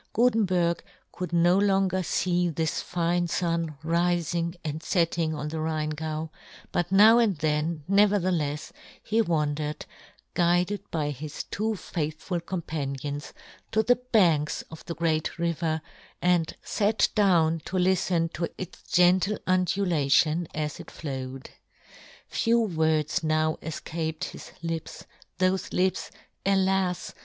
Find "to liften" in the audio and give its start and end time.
17.65-18.33